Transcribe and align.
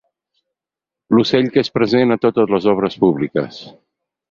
L'ocell 1.15 1.51
que 1.57 1.63
és 1.67 1.69
present 1.77 2.15
a 2.17 2.19
totes 2.25 2.51
les 2.55 2.67
obres 2.75 2.99
públiques. 3.05 3.63